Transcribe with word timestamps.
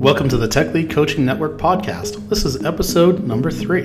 Welcome 0.00 0.28
to 0.30 0.36
the 0.36 0.48
Tech 0.50 0.74
Lead 0.74 0.90
Coaching 0.90 1.24
Network 1.24 1.58
podcast. 1.58 2.28
This 2.28 2.44
is 2.44 2.64
episode 2.64 3.24
number 3.24 3.52
three. 3.52 3.82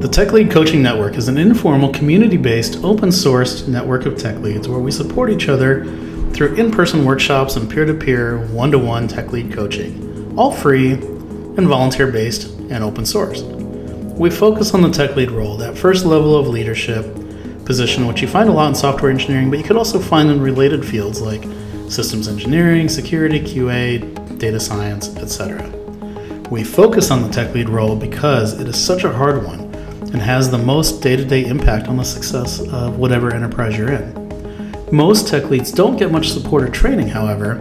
The 0.00 0.08
Tech 0.12 0.32
Lead 0.32 0.50
Coaching 0.50 0.82
Network 0.82 1.16
is 1.16 1.28
an 1.28 1.38
informal, 1.38 1.90
community 1.90 2.36
based, 2.36 2.84
open 2.84 3.08
sourced 3.08 3.66
network 3.66 4.04
of 4.04 4.18
tech 4.18 4.36
leads 4.40 4.68
where 4.68 4.80
we 4.80 4.90
support 4.90 5.30
each 5.30 5.48
other 5.48 5.86
through 6.34 6.56
in 6.56 6.70
person 6.70 7.06
workshops 7.06 7.56
and 7.56 7.70
peer 7.70 7.86
to 7.86 7.94
peer, 7.94 8.46
one 8.48 8.70
to 8.70 8.78
one 8.78 9.08
tech 9.08 9.32
lead 9.32 9.50
coaching, 9.50 10.34
all 10.38 10.52
free 10.52 10.92
and 10.92 11.66
volunteer 11.66 12.12
based 12.12 12.50
and 12.68 12.84
open 12.84 13.06
source. 13.06 13.42
We 14.14 14.30
focus 14.30 14.74
on 14.74 14.82
the 14.82 14.90
tech 14.90 15.16
lead 15.16 15.30
role, 15.30 15.56
that 15.56 15.76
first 15.76 16.04
level 16.04 16.36
of 16.36 16.46
leadership 16.46 17.04
position, 17.64 18.06
which 18.06 18.20
you 18.20 18.28
find 18.28 18.48
a 18.48 18.52
lot 18.52 18.68
in 18.68 18.74
software 18.74 19.10
engineering, 19.10 19.48
but 19.50 19.58
you 19.58 19.64
could 19.64 19.76
also 19.76 19.98
find 19.98 20.30
in 20.30 20.40
related 20.40 20.84
fields 20.84 21.20
like 21.20 21.42
systems 21.88 22.28
engineering, 22.28 22.88
security, 22.88 23.40
QA, 23.40 24.38
data 24.38 24.60
science, 24.60 25.16
etc. 25.16 25.68
We 26.50 26.62
focus 26.62 27.10
on 27.10 27.22
the 27.22 27.28
tech 27.30 27.54
lead 27.54 27.68
role 27.68 27.96
because 27.96 28.60
it 28.60 28.68
is 28.68 28.82
such 28.82 29.04
a 29.04 29.12
hard 29.12 29.44
one 29.44 29.60
and 30.12 30.20
has 30.20 30.50
the 30.50 30.58
most 30.58 31.02
day 31.02 31.16
to 31.16 31.24
day 31.24 31.46
impact 31.46 31.88
on 31.88 31.96
the 31.96 32.04
success 32.04 32.60
of 32.68 32.98
whatever 32.98 33.32
enterprise 33.32 33.78
you're 33.78 33.92
in. 33.92 34.22
Most 34.92 35.26
tech 35.26 35.44
leads 35.44 35.72
don't 35.72 35.96
get 35.96 36.12
much 36.12 36.30
support 36.30 36.64
or 36.64 36.68
training, 36.68 37.08
however, 37.08 37.52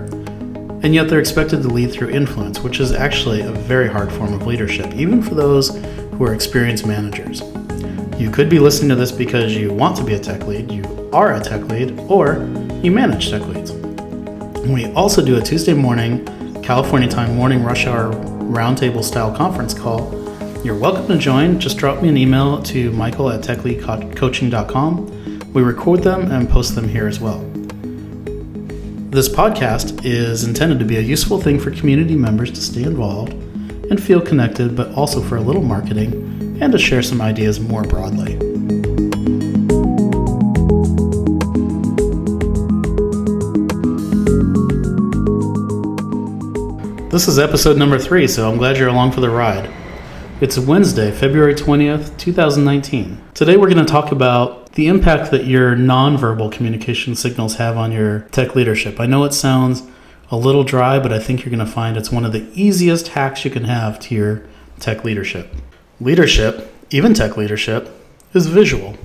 and 0.83 0.93
yet 0.93 1.07
they're 1.07 1.19
expected 1.19 1.61
to 1.61 1.69
lead 1.69 1.93
through 1.93 2.09
influence, 2.09 2.59
which 2.59 2.81
is 2.81 2.91
actually 2.91 3.41
a 3.41 3.51
very 3.51 3.87
hard 3.87 4.11
form 4.11 4.33
of 4.33 4.45
leadership, 4.45 4.93
even 4.95 5.21
for 5.21 5.35
those 5.35 5.69
who 6.13 6.25
are 6.25 6.33
experienced 6.33 6.85
managers. 6.85 7.41
You 8.19 8.29
could 8.29 8.49
be 8.49 8.59
listening 8.59 8.89
to 8.89 8.95
this 8.95 9.11
because 9.11 9.55
you 9.55 9.73
want 9.73 9.97
to 9.97 10.03
be 10.03 10.13
a 10.13 10.19
tech 10.19 10.45
lead, 10.45 10.71
you 10.71 11.09
are 11.11 11.33
a 11.33 11.39
tech 11.39 11.63
lead, 11.63 11.99
or 12.01 12.47
you 12.83 12.91
manage 12.91 13.29
tech 13.29 13.41
leads. 13.47 13.71
We 14.61 14.85
also 14.93 15.25
do 15.25 15.37
a 15.37 15.41
Tuesday 15.41 15.73
morning, 15.73 16.23
California 16.61 17.09
time 17.09 17.35
morning 17.35 17.63
rush 17.63 17.87
hour 17.87 18.13
roundtable 18.13 19.03
style 19.03 19.35
conference 19.35 19.73
call. 19.73 20.11
You're 20.63 20.77
welcome 20.77 21.07
to 21.07 21.17
join. 21.17 21.59
Just 21.59 21.77
drop 21.77 22.03
me 22.03 22.09
an 22.09 22.17
email 22.17 22.61
to 22.63 22.91
michael 22.91 23.31
at 23.31 23.41
techleadcoaching.com. 23.41 25.53
We 25.53 25.63
record 25.63 26.03
them 26.03 26.31
and 26.31 26.47
post 26.47 26.75
them 26.75 26.87
here 26.87 27.07
as 27.07 27.19
well. 27.19 27.39
This 29.09 29.27
podcast 29.27 30.05
is 30.05 30.43
intended 30.43 30.77
to 30.79 30.85
be 30.85 30.97
a 30.97 31.01
useful 31.01 31.41
thing 31.41 31.59
for 31.59 31.71
community 31.71 32.15
members 32.15 32.51
to 32.51 32.61
stay 32.61 32.83
involved 32.83 33.33
and 33.91 34.01
feel 34.01 34.21
connected, 34.21 34.73
but 34.73 34.89
also 34.93 35.21
for 35.21 35.35
a 35.35 35.41
little 35.41 35.61
marketing 35.61 36.57
and 36.61 36.71
to 36.71 36.79
share 36.79 37.01
some 37.01 37.21
ideas 37.21 37.59
more 37.59 37.83
broadly. 37.83 38.37
This 47.09 47.27
is 47.27 47.37
episode 47.37 47.77
number 47.77 47.99
three, 47.99 48.29
so 48.29 48.49
I'm 48.49 48.57
glad 48.57 48.77
you're 48.77 48.87
along 48.87 49.11
for 49.11 49.19
the 49.19 49.29
ride. 49.29 49.69
It's 50.39 50.57
Wednesday, 50.57 51.11
February 51.11 51.53
20th, 51.53 52.17
2019. 52.17 53.21
Today 53.33 53.57
we're 53.57 53.69
going 53.69 53.85
to 53.85 53.91
talk 53.91 54.13
about 54.13 54.71
the 54.71 54.87
impact 54.87 55.31
that 55.31 55.43
your 55.43 55.75
nonverbal 55.75 56.49
communication 56.49 57.13
signals 57.13 57.55
have 57.57 57.75
on 57.75 57.91
your 57.91 58.21
tech 58.31 58.55
leadership. 58.55 59.01
I 59.01 59.05
know 59.05 59.25
it 59.25 59.33
sounds 59.33 59.83
a 60.31 60.37
little 60.37 60.63
dry, 60.63 60.97
but 60.97 61.11
I 61.11 61.19
think 61.19 61.43
you're 61.43 61.53
going 61.53 61.65
to 61.65 61.71
find 61.71 61.97
it's 61.97 62.11
one 62.11 62.23
of 62.23 62.31
the 62.31 62.47
easiest 62.53 63.09
hacks 63.09 63.43
you 63.43 63.51
can 63.51 63.65
have 63.65 63.99
to 63.99 64.15
your 64.15 64.43
tech 64.79 65.03
leadership. 65.03 65.53
Leadership, 65.99 66.73
even 66.89 67.13
tech 67.13 67.35
leadership, 67.35 67.89
is 68.33 68.47
visual. 68.47 68.95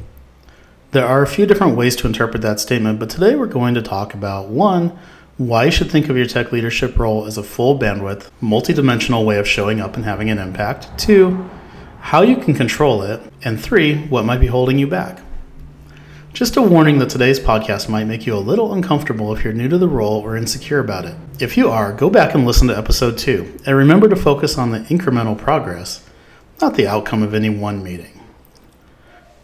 There 0.92 1.04
are 1.04 1.22
a 1.22 1.26
few 1.26 1.44
different 1.44 1.76
ways 1.76 1.96
to 1.96 2.06
interpret 2.06 2.42
that 2.42 2.60
statement, 2.60 3.00
but 3.00 3.10
today 3.10 3.34
we're 3.34 3.46
going 3.46 3.74
to 3.74 3.82
talk 3.82 4.14
about 4.14 4.48
one, 4.48 4.96
why 5.36 5.64
you 5.64 5.70
should 5.72 5.90
think 5.90 6.08
of 6.08 6.16
your 6.16 6.26
tech 6.26 6.52
leadership 6.52 6.96
role 6.96 7.26
as 7.26 7.36
a 7.36 7.42
full 7.42 7.76
bandwidth, 7.76 8.30
multidimensional 8.40 9.24
way 9.26 9.38
of 9.38 9.48
showing 9.48 9.80
up 9.80 9.96
and 9.96 10.04
having 10.04 10.30
an 10.30 10.38
impact. 10.38 10.88
Two, 10.96 11.50
how 12.00 12.22
you 12.22 12.36
can 12.36 12.54
control 12.54 13.02
it. 13.02 13.20
And 13.42 13.60
three, 13.60 14.06
what 14.06 14.24
might 14.24 14.38
be 14.38 14.46
holding 14.46 14.78
you 14.78 14.86
back. 14.86 15.20
Just 16.36 16.58
a 16.58 16.60
warning 16.60 16.98
that 16.98 17.08
today's 17.08 17.40
podcast 17.40 17.88
might 17.88 18.04
make 18.04 18.26
you 18.26 18.36
a 18.36 18.36
little 18.36 18.74
uncomfortable 18.74 19.34
if 19.34 19.42
you're 19.42 19.54
new 19.54 19.68
to 19.68 19.78
the 19.78 19.88
role 19.88 20.20
or 20.20 20.36
insecure 20.36 20.80
about 20.80 21.06
it. 21.06 21.16
If 21.40 21.56
you 21.56 21.70
are, 21.70 21.94
go 21.94 22.10
back 22.10 22.34
and 22.34 22.44
listen 22.44 22.68
to 22.68 22.76
episode 22.76 23.16
2, 23.16 23.60
and 23.64 23.74
remember 23.74 24.06
to 24.06 24.16
focus 24.16 24.58
on 24.58 24.70
the 24.70 24.80
incremental 24.80 25.38
progress, 25.38 26.06
not 26.60 26.74
the 26.74 26.86
outcome 26.86 27.22
of 27.22 27.32
any 27.32 27.48
one 27.48 27.82
meeting. 27.82 28.20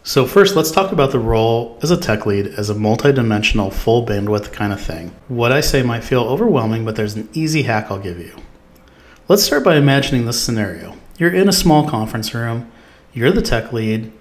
So, 0.03 0.27
first, 0.27 0.55
let's 0.55 0.69
talk 0.69 0.91
about 0.91 1.11
the 1.11 1.17
role 1.17 1.79
as 1.81 1.89
a 1.89 1.97
tech 1.97 2.27
lead 2.27 2.45
as 2.45 2.69
a 2.69 2.75
multidimensional, 2.75 3.73
full 3.73 4.05
bandwidth 4.05 4.53
kind 4.53 4.71
of 4.71 4.79
thing. 4.79 5.15
What 5.29 5.51
I 5.51 5.61
say 5.61 5.81
might 5.81 6.03
feel 6.03 6.21
overwhelming, 6.21 6.85
but 6.85 6.95
there's 6.95 7.15
an 7.15 7.27
easy 7.33 7.63
hack 7.63 7.89
I'll 7.89 7.97
give 7.97 8.19
you. 8.19 8.35
Let's 9.27 9.41
start 9.41 9.63
by 9.63 9.77
imagining 9.77 10.27
this 10.27 10.39
scenario. 10.39 10.95
You're 11.17 11.33
in 11.33 11.49
a 11.49 11.53
small 11.53 11.89
conference 11.89 12.35
room, 12.35 12.71
you're 13.13 13.31
the 13.31 13.41
tech 13.41 13.73
lead, 13.73 14.11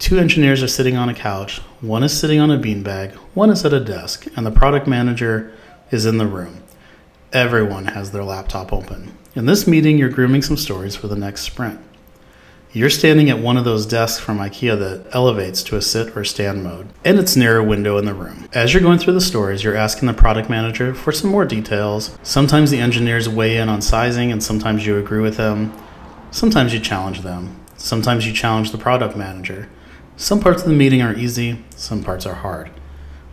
two 0.00 0.18
engineers 0.18 0.62
are 0.62 0.68
sitting 0.68 0.96
on 0.96 1.10
a 1.10 1.14
couch, 1.14 1.58
one 1.82 2.02
is 2.02 2.18
sitting 2.18 2.40
on 2.40 2.50
a 2.50 2.58
beanbag, 2.58 3.12
one 3.34 3.50
is 3.50 3.64
at 3.64 3.72
a 3.74 3.78
desk, 3.78 4.26
and 4.34 4.46
the 4.46 4.50
product 4.50 4.86
manager 4.86 5.52
is 5.90 6.06
in 6.06 6.16
the 6.16 6.26
room. 6.26 6.62
Everyone 7.32 7.84
has 7.84 8.10
their 8.10 8.24
laptop 8.24 8.72
open. 8.72 9.14
In 9.36 9.44
this 9.44 9.66
meeting, 9.66 9.98
you're 9.98 10.08
grooming 10.08 10.42
some 10.42 10.56
stories 10.56 10.96
for 10.96 11.06
the 11.06 11.16
next 11.16 11.42
sprint. 11.42 11.78
You're 12.72 12.90
standing 12.90 13.28
at 13.28 13.40
one 13.40 13.56
of 13.56 13.64
those 13.64 13.84
desks 13.84 14.18
from 14.18 14.38
IKEA 14.38 14.78
that 14.78 15.14
elevates 15.14 15.62
to 15.64 15.76
a 15.76 15.82
sit 15.82 16.16
or 16.16 16.24
stand 16.24 16.64
mode, 16.64 16.88
and 17.04 17.18
it's 17.18 17.36
near 17.36 17.58
a 17.58 17.64
window 17.64 17.98
in 17.98 18.06
the 18.06 18.14
room. 18.14 18.48
As 18.54 18.72
you're 18.72 18.82
going 18.82 18.98
through 18.98 19.14
the 19.14 19.20
stories, 19.20 19.62
you're 19.62 19.76
asking 19.76 20.06
the 20.06 20.14
product 20.14 20.48
manager 20.48 20.94
for 20.94 21.12
some 21.12 21.30
more 21.30 21.44
details. 21.44 22.16
Sometimes 22.22 22.70
the 22.70 22.78
engineers 22.78 23.28
weigh 23.28 23.58
in 23.58 23.68
on 23.68 23.82
sizing, 23.82 24.32
and 24.32 24.42
sometimes 24.42 24.86
you 24.86 24.96
agree 24.96 25.20
with 25.20 25.36
them. 25.36 25.72
Sometimes 26.30 26.72
you 26.72 26.80
challenge 26.80 27.20
them. 27.20 27.60
Sometimes 27.76 28.26
you 28.26 28.32
challenge 28.32 28.70
the 28.70 28.78
product 28.78 29.14
manager. 29.16 29.68
Some 30.20 30.38
parts 30.38 30.60
of 30.60 30.68
the 30.68 30.74
meeting 30.74 31.00
are 31.00 31.16
easy, 31.16 31.64
some 31.76 32.04
parts 32.04 32.26
are 32.26 32.34
hard. 32.34 32.70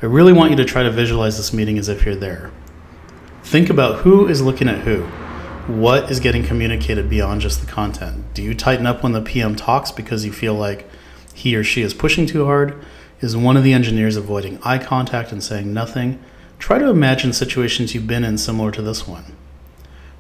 I 0.02 0.06
really 0.06 0.32
want 0.32 0.52
you 0.52 0.56
to 0.56 0.64
try 0.64 0.84
to 0.84 0.90
visualize 0.90 1.36
this 1.36 1.52
meeting 1.52 1.78
as 1.78 1.90
if 1.90 2.06
you're 2.06 2.16
there. 2.16 2.50
Think 3.44 3.70
about 3.70 4.00
who 4.04 4.26
is 4.26 4.42
looking 4.42 4.70
at 4.70 4.86
who 4.86 5.02
what 5.68 6.10
is 6.10 6.22
getting 6.22 6.46
communicated 6.46 7.10
beyond 7.10 7.42
just 7.42 7.60
the 7.60 7.68
content? 7.68 8.34
Do 8.34 8.42
you 8.42 8.54
tighten 8.56 8.88
up 8.88 9.04
when 9.04 9.12
the 9.12 9.22
PM 9.22 9.54
talks 9.58 9.92
because 9.92 10.24
you 10.24 10.32
feel 10.32 10.54
like 10.54 10.90
he 11.34 11.58
or 11.58 11.64
she 11.66 11.82
is 11.82 11.94
pushing 11.94 12.26
too 12.26 12.46
hard? 12.46 12.82
Is 13.20 13.36
one 13.36 13.58
of 13.58 13.66
the 13.66 13.74
engineers 13.74 14.16
avoiding 14.16 14.58
eye 14.64 14.78
contact 14.78 15.34
and 15.34 15.44
saying 15.44 15.74
nothing? 15.74 16.24
Try 16.58 16.80
to 16.80 16.88
imagine 16.88 17.34
situations 17.34 17.94
you've 17.94 18.08
been 18.08 18.24
in 18.24 18.38
similar 18.38 18.72
to 18.72 18.82
this 18.82 19.06
one. 19.06 19.36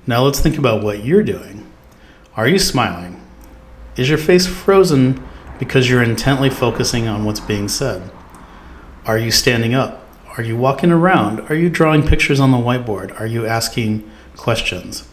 Now 0.06 0.24
let's 0.24 0.42
think 0.42 0.58
about 0.58 0.84
what 0.84 1.06
you're 1.06 1.24
doing. 1.24 1.66
Are 2.36 2.46
you 2.46 2.60
smiling? 2.60 3.26
Is 3.96 4.10
your 4.10 4.18
face 4.18 4.48
frozen 4.48 5.26
because 5.60 5.90
you're 5.90 6.04
intently 6.04 6.50
focusing 6.50 7.08
on 7.08 7.26
what's 7.26 7.40
being 7.40 7.68
said? 7.68 8.10
Are 9.06 9.18
you 9.18 9.32
standing 9.32 9.74
up? 9.74 10.04
Are 10.38 10.44
you 10.44 10.58
walking 10.58 10.92
around? 10.92 11.40
Are 11.50 11.56
you 11.56 11.70
drawing 11.70 12.06
pictures 12.06 12.40
on 12.40 12.52
the 12.52 12.58
whiteboard? 12.58 13.20
Are 13.20 13.26
you 13.26 13.46
asking 13.48 14.10
questions? 14.36 15.08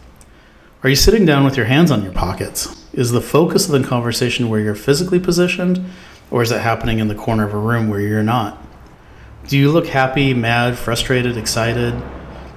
Are 0.82 0.90
you 0.90 0.96
sitting 0.96 1.24
down 1.24 1.44
with 1.44 1.56
your 1.56 1.66
hands 1.66 1.90
on 1.90 2.02
your 2.02 2.12
pockets? 2.12 2.84
Is 2.92 3.10
the 3.10 3.22
focus 3.22 3.66
of 3.66 3.72
the 3.72 3.88
conversation 3.88 4.50
where 4.50 4.60
you're 4.60 4.74
physically 4.74 5.18
positioned, 5.18 5.82
or 6.30 6.42
is 6.42 6.52
it 6.52 6.60
happening 6.60 6.98
in 6.98 7.08
the 7.08 7.14
corner 7.14 7.46
of 7.46 7.54
a 7.54 7.58
room 7.58 7.88
where 7.88 8.00
you're 8.00 8.22
not? 8.22 8.62
Do 9.48 9.56
you 9.56 9.70
look 9.72 9.86
happy, 9.86 10.34
mad, 10.34 10.76
frustrated, 10.76 11.36
excited? 11.36 11.94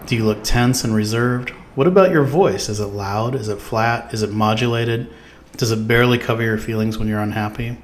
Do 0.05 0.15
you 0.15 0.25
look 0.25 0.43
tense 0.43 0.83
and 0.83 0.93
reserved? 0.93 1.51
What 1.75 1.87
about 1.87 2.11
your 2.11 2.23
voice? 2.23 2.69
Is 2.69 2.79
it 2.79 2.87
loud? 2.87 3.35
Is 3.35 3.49
it 3.49 3.61
flat? 3.61 4.13
Is 4.13 4.23
it 4.23 4.31
modulated? 4.31 5.13
Does 5.57 5.71
it 5.71 5.87
barely 5.87 6.17
cover 6.17 6.43
your 6.43 6.57
feelings 6.57 6.97
when 6.97 7.07
you're 7.07 7.19
unhappy? 7.19 7.77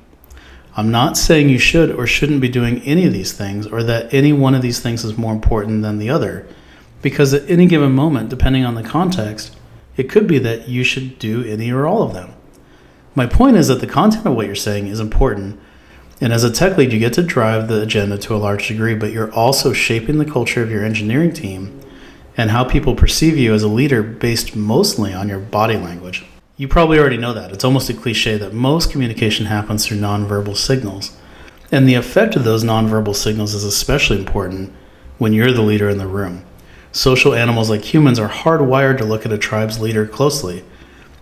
I'm 0.76 0.92
not 0.92 1.18
saying 1.18 1.50
you 1.50 1.60
should 1.60 1.92
or 1.92 2.08
shouldn't 2.08 2.42
be 2.42 2.50
doing 2.50 2.82
any 2.82 3.06
of 3.06 3.14
these 3.14 3.34
things 3.34 3.68
or 3.68 3.84
that 3.84 4.14
any 4.14 4.32
one 4.32 4.56
of 4.56 4.62
these 4.62 4.80
things 4.80 5.04
is 5.04 5.18
more 5.18 5.34
important 5.34 5.82
than 5.82 5.98
the 5.98 6.10
other, 6.10 6.48
because 7.02 7.34
at 7.34 7.50
any 7.50 7.66
given 7.66 7.92
moment, 7.92 8.30
depending 8.30 8.64
on 8.64 8.76
the 8.76 8.84
context, 8.84 9.56
it 9.98 10.10
could 10.10 10.28
be 10.28 10.40
that 10.40 10.68
you 10.68 10.84
should 10.84 11.20
do 11.20 11.44
any 11.44 11.72
or 11.72 11.86
all 11.86 12.02
of 12.02 12.14
them. 12.14 12.34
My 13.16 13.28
point 13.28 13.58
is 13.58 13.68
that 13.68 13.82
the 13.82 13.88
content 13.88 14.26
of 14.26 14.36
what 14.36 14.48
you're 14.48 14.56
saying 14.56 14.88
is 14.88 15.00
important. 15.00 15.60
And 16.22 16.34
as 16.34 16.44
a 16.44 16.52
tech 16.52 16.78
lead, 16.78 16.92
you 16.92 17.00
get 17.00 17.14
to 17.14 17.24
drive 17.24 17.68
the 17.68 17.82
agenda 17.82 18.18
to 18.20 18.36
a 18.36 18.38
large 18.38 18.68
degree, 18.68 18.96
but 18.96 19.12
you're 19.12 19.32
also 19.34 19.74
shaping 19.74 20.18
the 20.18 20.26
culture 20.26 20.64
of 20.64 20.72
your 20.72 20.84
engineering 20.84 21.34
team 21.34 21.80
and 22.38 22.50
how 22.50 22.64
people 22.64 22.96
perceive 22.96 23.38
you 23.38 23.54
as 23.54 23.62
a 23.62 23.68
leader 23.68 24.02
based 24.02 24.56
mostly 24.56 25.14
on 25.14 25.30
your 25.30 25.40
body 25.40 25.78
language. 25.78 26.26
You 26.56 26.68
probably 26.68 27.00
already 27.00 27.18
know 27.18 27.34
that. 27.34 27.52
It's 27.52 27.64
almost 27.64 27.90
a 27.90 27.96
cliche 27.96 28.38
that 28.38 28.54
most 28.54 28.92
communication 28.92 29.48
happens 29.48 29.86
through 29.86 29.98
nonverbal 29.98 30.56
signals. 30.56 31.18
And 31.72 31.90
the 31.90 31.96
effect 31.96 32.36
of 32.36 32.44
those 32.44 32.64
nonverbal 32.64 33.16
signals 33.16 33.56
is 33.56 33.64
especially 33.64 34.20
important 34.20 34.72
when 35.18 35.34
you're 35.34 35.52
the 35.52 35.64
leader 35.64 35.90
in 35.90 35.98
the 35.98 36.06
room. 36.06 36.46
Social 36.92 37.34
animals 37.34 37.72
like 37.72 37.92
humans 37.92 38.20
are 38.20 38.30
hardwired 38.30 39.00
to 39.00 39.04
look 39.04 39.26
at 39.26 39.34
a 39.34 39.38
tribe's 39.40 39.80
leader 39.80 40.06
closely. 40.06 40.64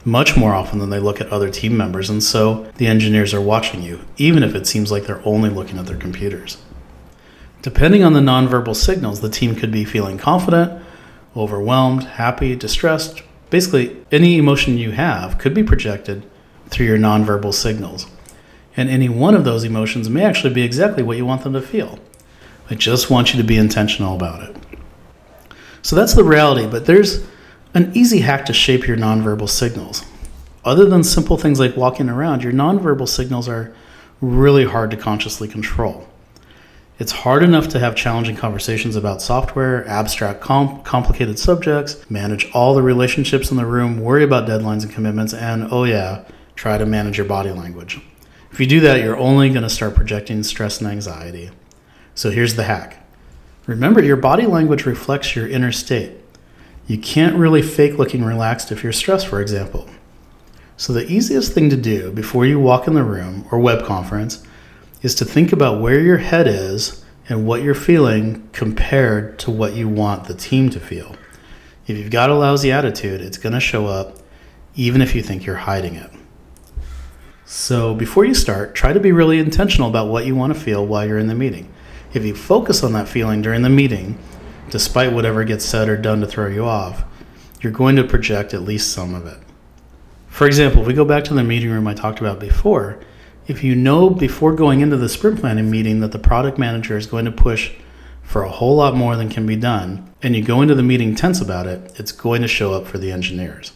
much 0.04 0.36
more 0.36 0.54
often 0.54 0.80
than 0.80 0.90
they 0.90 1.00
look 1.00 1.22
at 1.22 1.30
other 1.32 1.50
team 1.50 1.78
members, 1.78 2.10
and 2.10 2.24
so 2.24 2.70
the 2.78 2.88
engineers 2.88 3.34
are 3.34 3.42
watching 3.42 3.82
you, 3.82 4.02
even 4.18 4.44
if 4.44 4.56
it 4.56 4.66
seems 4.66 4.92
like 4.92 5.06
they're 5.06 5.22
only 5.26 5.50
looking 5.50 5.78
at 5.78 5.86
their 5.86 5.98
computers. 5.98 6.58
Depending 7.62 8.04
on 8.04 8.14
the 8.14 8.20
nonverbal 8.20 8.76
signals, 8.76 9.22
the 9.22 9.30
team 9.30 9.56
could 9.56 9.72
be 9.72 9.86
feeling 9.86 10.18
confident, 10.18 10.84
overwhelmed, 11.36 12.04
happy, 12.04 12.56
distressed. 12.56 13.22
Basically, 13.52 13.98
any 14.12 14.38
emotion 14.38 14.80
you 14.80 14.92
have 14.92 15.38
could 15.38 15.54
be 15.54 15.62
projected 15.62 16.26
through 16.70 16.88
your 16.88 16.98
nonverbal 16.98 17.54
signals. 17.54 18.08
And 18.76 18.90
any 18.90 19.10
one 19.10 19.36
of 19.36 19.44
those 19.44 19.66
emotions 19.66 20.10
may 20.10 20.24
actually 20.24 20.54
be 20.54 20.64
exactly 20.64 21.04
what 21.04 21.18
you 21.18 21.26
want 21.26 21.44
them 21.44 21.54
to 21.54 21.62
feel. 21.62 22.00
I 22.70 22.76
just 22.76 23.10
want 23.10 23.34
you 23.34 23.42
to 23.42 23.46
be 23.46 23.58
intentional 23.58 24.16
about 24.16 24.42
it. 24.42 24.56
So 25.82 25.96
that's 25.96 26.14
the 26.14 26.24
reality, 26.24 26.66
but 26.66 26.86
there's 26.86 27.26
an 27.74 27.92
easy 27.94 28.22
hack 28.22 28.46
to 28.46 28.54
shape 28.54 28.88
your 28.88 28.96
nonverbal 28.96 29.50
signals. 29.50 30.06
Other 30.64 30.86
than 30.86 31.04
simple 31.04 31.38
things 31.38 31.60
like 31.60 31.76
walking 31.76 32.08
around, 32.08 32.44
your 32.44 32.54
nonverbal 32.54 33.10
signals 33.10 33.50
are 33.50 33.76
really 34.22 34.64
hard 34.64 34.92
to 34.92 34.98
consciously 34.98 35.50
control. 35.50 36.08
It's 37.00 37.12
hard 37.12 37.42
enough 37.42 37.68
to 37.70 37.80
have 37.80 37.96
challenging 37.96 38.36
conversations 38.36 38.96
about 38.96 39.22
software, 39.22 39.88
abstract, 39.88 40.42
com- 40.42 40.84
complicated 40.84 41.40
subjects, 41.40 42.10
manage 42.12 42.50
all 42.54 42.76
the 42.76 42.84
relationships 42.84 43.50
in 43.50 43.58
the 43.58 43.66
room, 43.66 44.00
worry 44.00 44.24
about 44.24 44.48
deadlines 44.48 44.84
and 44.84 44.92
commitments, 44.92 45.34
and 45.34 45.68
oh, 45.72 45.84
yeah, 45.84 46.24
try 46.56 46.78
to 46.78 46.86
manage 46.86 47.18
your 47.18 47.26
body 47.26 47.50
language. 47.50 48.00
If 48.52 48.60
you 48.60 48.68
do 48.68 48.82
that, 48.82 49.02
you're 49.02 49.18
only 49.18 49.50
going 49.50 49.64
to 49.64 49.70
start 49.70 49.96
projecting 49.96 50.44
stress 50.44 50.80
and 50.80 50.90
anxiety. 50.90 51.50
So 52.14 52.30
here's 52.30 52.56
the 52.56 52.64
hack 52.64 52.98
remember, 53.66 54.04
your 54.04 54.18
body 54.18 54.46
language 54.46 54.86
reflects 54.86 55.36
your 55.36 55.48
inner 55.48 55.72
state. 55.72 56.18
You 56.88 56.98
can't 56.98 57.38
really 57.38 57.62
fake 57.62 57.98
looking 57.98 58.24
relaxed 58.24 58.72
if 58.72 58.84
you're 58.84 58.92
stressed, 58.92 59.28
for 59.28 59.40
example. 59.42 59.88
So, 60.78 60.94
the 60.94 61.10
easiest 61.10 61.54
thing 61.54 61.70
to 61.70 61.78
do 61.78 62.12
before 62.12 62.46
you 62.46 62.60
walk 62.60 62.88
in 62.88 62.96
the 62.96 63.04
room 63.04 63.46
or 63.52 63.60
web 63.60 63.86
conference 63.86 64.44
is 65.02 65.16
to 65.16 65.26
think 65.26 65.52
about 65.52 65.82
where 65.82 66.00
your 66.00 66.18
head 66.18 66.48
is 66.48 67.04
and 67.28 67.46
what 67.46 67.64
you're 67.64 67.74
feeling 67.74 68.48
compared 68.52 69.40
to 69.40 69.52
what 69.52 69.74
you 69.74 69.88
want 69.88 70.26
the 70.26 70.34
team 70.34 70.70
to 70.70 70.80
feel. 70.80 71.16
If 71.88 71.98
you've 71.98 72.12
got 72.12 72.30
a 72.30 72.36
lousy 72.36 72.72
attitude, 72.72 73.22
it's 73.22 73.38
going 73.38 73.54
to 73.54 73.60
show 73.60 73.88
up 73.88 74.18
even 74.76 75.02
if 75.02 75.16
you 75.16 75.22
think 75.22 75.46
you're 75.46 75.56
hiding 75.56 75.96
it. 75.96 76.12
So, 77.46 77.94
before 77.94 78.24
you 78.24 78.34
start, 78.34 78.76
try 78.76 78.94
to 78.94 79.00
be 79.00 79.12
really 79.12 79.38
intentional 79.38 79.90
about 79.90 80.08
what 80.08 80.26
you 80.26 80.36
want 80.36 80.54
to 80.54 80.60
feel 80.60 80.86
while 80.86 81.06
you're 81.06 81.18
in 81.18 81.28
the 81.28 81.36
meeting. 81.36 81.72
If 82.14 82.24
you 82.24 82.34
focus 82.34 82.82
on 82.82 82.94
that 82.94 83.10
feeling 83.10 83.42
during 83.42 83.62
the 83.62 83.70
meeting, 83.70 84.18
despite 84.70 85.12
whatever 85.12 85.44
gets 85.44 85.66
said 85.66 85.90
or 85.90 85.98
done 85.98 86.22
to 86.22 86.28
throw 86.28 86.48
you 86.48 86.64
off, 86.64 87.04
you're 87.60 87.74
going 87.74 87.98
to 87.98 88.06
project 88.06 88.54
at 88.54 88.62
least 88.62 88.94
some 88.94 89.14
of 89.14 89.26
it. 89.26 89.38
For 90.28 90.48
example, 90.48 90.82
if 90.82 90.88
we 90.88 90.94
go 90.94 91.04
back 91.04 91.26
to 91.26 91.34
the 91.34 91.44
meeting 91.44 91.70
room 91.70 91.88
I 91.88 91.94
talked 91.94 92.20
about 92.20 92.40
before, 92.40 93.00
if 93.52 93.66
you 93.66 93.76
know 93.76 94.10
before 94.10 94.56
going 94.56 94.80
into 94.80 94.96
the 94.96 95.10
sprint 95.10 95.42
planning 95.42 95.70
meeting 95.70 96.00
that 96.00 96.14
the 96.14 96.18
product 96.18 96.58
manager 96.58 96.96
is 96.96 97.06
going 97.06 97.26
to 97.26 97.32
push 97.32 97.74
for 98.24 98.44
a 98.44 98.50
whole 98.50 98.78
lot 98.78 98.96
more 98.96 99.18
than 99.18 99.30
can 99.30 99.46
be 99.46 99.58
done, 99.58 100.10
and 100.22 100.38
you 100.38 100.42
go 100.42 100.62
into 100.62 100.74
the 100.74 100.82
meeting 100.82 101.14
tense 101.14 101.42
about 101.42 101.68
it, 101.68 101.92
it's 102.00 102.14
going 102.14 102.42
to 102.42 102.48
show 102.48 102.72
up 102.72 102.88
for 102.88 102.98
the 102.98 103.12
engineers. 103.12 103.74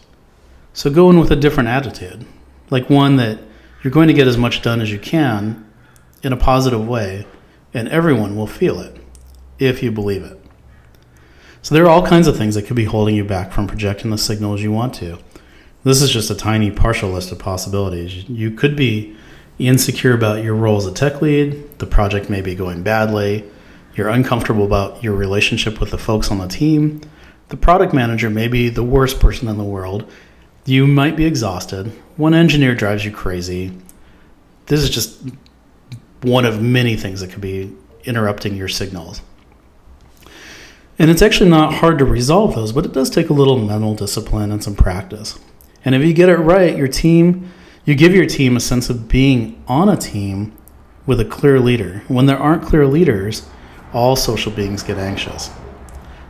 So 0.71 0.89
go 0.89 1.09
in 1.09 1.19
with 1.19 1.29
a 1.29 1.35
different 1.35 1.67
attitude, 1.67 2.25
like 2.69 2.89
one 2.89 3.17
that 3.17 3.37
you're 3.83 3.91
going 3.91 4.07
to 4.07 4.13
get 4.13 4.29
as 4.29 4.37
much 4.37 4.61
done 4.61 4.79
as 4.79 4.93
you 4.93 4.97
can 4.97 5.69
in 6.23 6.31
a 6.31 6.37
positive 6.37 6.87
way, 6.87 7.27
and 7.73 7.89
everyone 7.89 8.37
will 8.37 8.47
feel 8.47 8.79
it 8.79 8.95
if 9.59 9.83
you 9.83 9.91
believe 9.91 10.23
it. 10.23 10.39
So 11.61 11.75
there 11.75 11.83
are 11.83 11.89
all 11.89 12.07
kinds 12.07 12.27
of 12.27 12.37
things 12.37 12.55
that 12.55 12.65
could 12.65 12.77
be 12.77 12.85
holding 12.85 13.15
you 13.15 13.25
back 13.25 13.51
from 13.51 13.67
projecting 13.67 14.09
the 14.09 14.17
signals 14.17 14.61
you 14.61 14.71
want 14.71 14.93
to. 14.95 15.17
This 15.83 16.01
is 16.01 16.11
just 16.11 16.31
a 16.31 16.35
tiny 16.35 16.71
partial 16.71 17.09
list 17.09 17.33
of 17.33 17.39
possibilities. 17.39 18.29
You 18.29 18.51
could 18.51 18.77
be 18.77 19.17
insecure 19.59 20.13
about 20.13 20.43
your 20.43 20.55
role 20.55 20.77
as 20.77 20.85
a 20.85 20.91
tech 20.91 21.21
lead, 21.21 21.79
the 21.79 21.85
project 21.85 22.29
may 22.29 22.41
be 22.41 22.55
going 22.55 22.83
badly, 22.83 23.49
you're 23.95 24.09
uncomfortable 24.09 24.65
about 24.65 25.03
your 25.03 25.13
relationship 25.13 25.79
with 25.79 25.91
the 25.91 25.97
folks 25.97 26.29
on 26.29 26.39
the 26.39 26.47
team, 26.47 27.01
the 27.49 27.57
product 27.57 27.93
manager 27.93 28.29
may 28.29 28.47
be 28.47 28.69
the 28.69 28.83
worst 28.83 29.19
person 29.19 29.47
in 29.47 29.57
the 29.57 29.63
world, 29.63 30.11
you 30.65 30.85
might 30.87 31.15
be 31.15 31.25
exhausted, 31.25 31.87
one 32.17 32.33
engineer 32.33 32.75
drives 32.75 33.05
you 33.05 33.11
crazy. 33.11 33.71
This 34.65 34.81
is 34.81 34.89
just 34.89 35.21
one 36.21 36.45
of 36.45 36.61
many 36.61 36.95
things 36.95 37.21
that 37.21 37.29
could 37.29 37.41
be 37.41 37.73
interrupting 38.03 38.55
your 38.55 38.67
signals. 38.67 39.21
And 40.97 41.11
it's 41.11 41.21
actually 41.21 41.49
not 41.49 41.75
hard 41.75 41.99
to 41.99 42.05
resolve 42.05 42.55
those, 42.55 42.71
but 42.71 42.85
it 42.85 42.93
does 42.93 43.09
take 43.09 43.29
a 43.29 43.33
little 43.33 43.57
mental 43.57 43.93
discipline 43.93 44.51
and 44.51 44.63
some 44.63 44.75
practice. 44.75 45.37
And 45.83 45.93
if 45.93 46.03
you 46.03 46.13
get 46.13 46.29
it 46.29 46.37
right, 46.37 46.75
your 46.75 46.87
team 46.87 47.51
you 47.85 47.93
give 47.93 48.15
your 48.15 48.25
team 48.25 48.57
a 48.57 48.59
sense 48.59 48.89
of 48.89 49.07
being 49.07 49.63
on 49.67 49.87
a 49.89 49.95
team 49.95 50.51
with 51.05 51.19
a 51.19 51.25
clear 51.25 51.59
leader. 51.59 52.03
When 52.07 52.25
there 52.25 52.39
aren't 52.39 52.63
clear 52.63 52.87
leaders, 52.87 53.47
all 53.93 54.15
social 54.15 54.51
beings 54.51 54.81
get 54.81 54.97
anxious. 54.97 55.51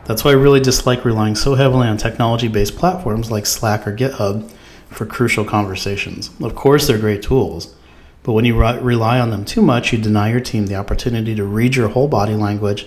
That's 0.04 0.22
why 0.22 0.32
I 0.32 0.34
really 0.34 0.60
dislike 0.60 1.04
relying 1.04 1.34
so 1.34 1.54
heavily 1.54 1.88
on 1.88 1.96
technology 1.96 2.48
based 2.48 2.76
platforms 2.76 3.30
like 3.30 3.46
Slack 3.46 3.86
or 3.86 3.96
GitHub 3.96 4.50
for 4.88 5.06
crucial 5.06 5.44
conversations. 5.44 6.30
Of 6.40 6.54
course, 6.54 6.86
they're 6.86 6.98
great 6.98 7.22
tools, 7.22 7.74
but 8.22 8.34
when 8.34 8.44
you 8.44 8.60
re- 8.60 8.78
rely 8.78 9.18
on 9.18 9.30
them 9.30 9.44
too 9.44 9.62
much, 9.62 9.92
you 9.92 9.98
deny 9.98 10.30
your 10.30 10.40
team 10.40 10.66
the 10.66 10.76
opportunity 10.76 11.34
to 11.34 11.44
read 11.44 11.74
your 11.74 11.88
whole 11.88 12.06
body 12.06 12.34
language. 12.34 12.86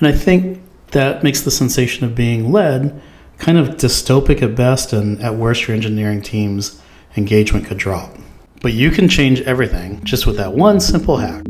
And 0.00 0.08
I 0.08 0.12
think 0.12 0.62
that 0.92 1.22
makes 1.22 1.42
the 1.42 1.50
sensation 1.50 2.04
of 2.04 2.14
being 2.14 2.50
led 2.50 3.00
kind 3.38 3.58
of 3.58 3.76
dystopic 3.76 4.42
at 4.42 4.56
best, 4.56 4.94
and 4.94 5.20
at 5.22 5.34
worst, 5.34 5.68
your 5.68 5.76
engineering 5.76 6.22
teams 6.22 6.80
engagement 7.16 7.66
could 7.66 7.78
drop. 7.78 8.10
But 8.62 8.72
you 8.72 8.90
can 8.90 9.08
change 9.08 9.40
everything 9.42 10.02
just 10.04 10.26
with 10.26 10.36
that 10.36 10.54
one 10.54 10.80
simple 10.80 11.18
hack. 11.18 11.44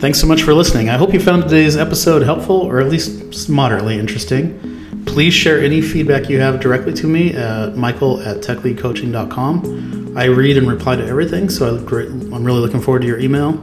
Thanks 0.00 0.18
so 0.18 0.26
much 0.26 0.42
for 0.42 0.54
listening. 0.54 0.88
I 0.88 0.96
hope 0.96 1.12
you 1.12 1.20
found 1.20 1.42
today's 1.42 1.76
episode 1.76 2.22
helpful 2.22 2.56
or 2.56 2.80
at 2.80 2.88
least 2.88 3.50
moderately 3.50 3.98
interesting. 3.98 4.58
Please 5.04 5.34
share 5.34 5.60
any 5.60 5.82
feedback 5.82 6.30
you 6.30 6.40
have 6.40 6.60
directly 6.60 6.94
to 6.94 7.06
me 7.06 7.34
at 7.34 7.76
michael 7.76 8.20
at 8.22 8.38
techleadcoaching.com. 8.38 10.16
I 10.16 10.24
read 10.24 10.56
and 10.56 10.66
reply 10.68 10.96
to 10.96 11.06
everything, 11.06 11.50
so 11.50 11.76
I'm 11.76 12.44
really 12.44 12.60
looking 12.60 12.80
forward 12.80 13.02
to 13.02 13.08
your 13.08 13.18
email. 13.18 13.62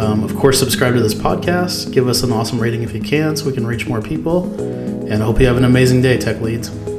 Um, 0.00 0.24
of 0.24 0.34
course, 0.34 0.58
subscribe 0.58 0.94
to 0.94 1.02
this 1.02 1.12
podcast. 1.12 1.92
Give 1.92 2.08
us 2.08 2.22
an 2.22 2.32
awesome 2.32 2.58
rating 2.58 2.82
if 2.82 2.94
you 2.94 3.02
can 3.02 3.36
so 3.36 3.44
we 3.44 3.52
can 3.52 3.66
reach 3.66 3.86
more 3.86 4.00
people. 4.00 4.50
And 4.58 5.22
I 5.22 5.26
hope 5.26 5.38
you 5.38 5.46
have 5.46 5.58
an 5.58 5.64
amazing 5.64 6.00
day, 6.00 6.16
Tech 6.16 6.40
Leads. 6.40 6.89